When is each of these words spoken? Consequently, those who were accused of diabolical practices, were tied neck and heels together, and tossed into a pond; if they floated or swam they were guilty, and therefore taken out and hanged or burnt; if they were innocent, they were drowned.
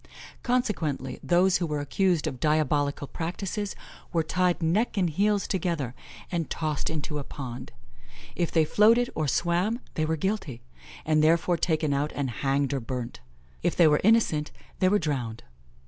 Consequently, 0.41 1.19
those 1.21 1.57
who 1.57 1.67
were 1.67 1.79
accused 1.79 2.25
of 2.25 2.39
diabolical 2.39 3.05
practices, 3.05 3.75
were 4.11 4.23
tied 4.23 4.59
neck 4.63 4.97
and 4.97 5.11
heels 5.11 5.45
together, 5.47 5.93
and 6.31 6.49
tossed 6.49 6.89
into 6.89 7.19
a 7.19 7.23
pond; 7.23 7.71
if 8.35 8.51
they 8.51 8.65
floated 8.65 9.11
or 9.13 9.27
swam 9.27 9.79
they 9.93 10.03
were 10.03 10.15
guilty, 10.17 10.63
and 11.05 11.23
therefore 11.23 11.55
taken 11.55 11.93
out 11.93 12.11
and 12.15 12.31
hanged 12.41 12.73
or 12.73 12.79
burnt; 12.79 13.19
if 13.61 13.75
they 13.75 13.87
were 13.87 14.01
innocent, 14.03 14.49
they 14.79 14.89
were 14.89 14.97
drowned. 14.97 15.43